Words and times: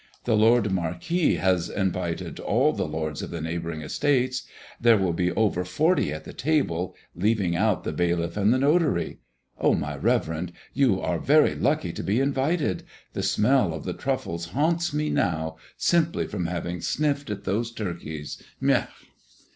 The 0.23 0.35
Lord 0.35 0.71
Marquis 0.71 1.35
has 1.35 1.69
invited 1.69 2.39
all 2.39 2.73
the 2.73 2.87
lords 2.87 3.21
of 3.21 3.29
the 3.29 3.39
neighboring 3.39 3.81
estates. 3.83 4.41
There 4.79 4.97
will 4.97 5.13
be 5.13 5.29
over 5.33 5.63
forty 5.63 6.11
at 6.11 6.23
the 6.23 6.33
table, 6.33 6.95
leaving 7.13 7.55
out 7.55 7.83
the 7.83 7.93
bailiff 7.93 8.35
and 8.35 8.51
the 8.51 8.57
notary. 8.57 9.19
Ah, 9.59 9.73
my 9.73 9.95
reverend, 9.95 10.53
you 10.73 10.99
are 10.99 11.19
very 11.19 11.53
lucky 11.53 11.93
to 11.93 12.01
be 12.01 12.19
invited! 12.19 12.81
The 13.13 13.21
smell 13.21 13.75
of 13.75 13.83
the 13.83 13.93
truffles 13.93 14.45
haunts 14.45 14.91
me 14.91 15.11
now, 15.11 15.57
simply 15.77 16.25
from 16.25 16.47
having 16.47 16.81
sniffed 16.81 17.29
at 17.29 17.43
those 17.43 17.71
turkeys, 17.71 18.41
meuh!" 18.59 18.87